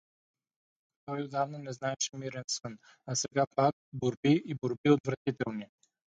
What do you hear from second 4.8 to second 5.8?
отвратителни!